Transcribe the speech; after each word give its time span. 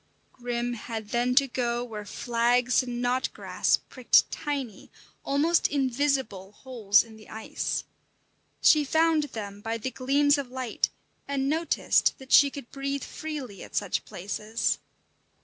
Grim 0.33 0.73
had 0.73 1.09
then 1.09 1.35
to 1.35 1.47
go 1.47 1.83
where 1.83 2.05
flags 2.05 2.81
and 2.81 3.03
knotgrass 3.03 3.77
pricked 3.87 4.31
tiny, 4.31 4.89
almost 5.23 5.67
invisible 5.67 6.53
holes 6.53 7.03
in 7.03 7.17
the 7.17 7.29
ice. 7.29 7.83
She 8.63 8.83
found 8.83 9.25
them 9.25 9.61
by 9.61 9.77
the 9.77 9.91
gleams 9.91 10.39
of 10.39 10.49
light, 10.49 10.89
and 11.27 11.47
noticed 11.47 12.17
that 12.17 12.31
she 12.31 12.49
could 12.49 12.71
breathe 12.71 13.03
freely 13.03 13.61
at 13.63 13.75
such 13.75 14.03
places. 14.03 14.79